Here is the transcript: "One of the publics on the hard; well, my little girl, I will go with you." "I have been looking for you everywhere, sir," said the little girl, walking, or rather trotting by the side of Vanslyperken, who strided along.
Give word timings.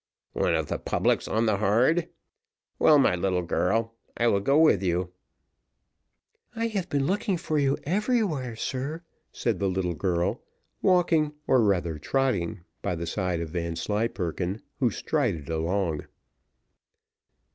"One 0.33 0.55
of 0.55 0.65
the 0.65 0.79
publics 0.79 1.27
on 1.27 1.45
the 1.45 1.57
hard; 1.57 2.09
well, 2.79 2.97
my 2.97 3.13
little 3.15 3.43
girl, 3.43 3.93
I 4.17 4.25
will 4.29 4.39
go 4.39 4.57
with 4.57 4.81
you." 4.81 5.13
"I 6.55 6.69
have 6.69 6.89
been 6.89 7.05
looking 7.05 7.37
for 7.37 7.59
you 7.59 7.77
everywhere, 7.83 8.55
sir," 8.55 9.03
said 9.31 9.59
the 9.59 9.69
little 9.69 9.93
girl, 9.93 10.41
walking, 10.81 11.33
or 11.45 11.61
rather 11.61 11.99
trotting 11.99 12.61
by 12.81 12.95
the 12.95 13.05
side 13.05 13.41
of 13.41 13.49
Vanslyperken, 13.49 14.63
who 14.79 14.89
strided 14.89 15.51
along. 15.51 16.07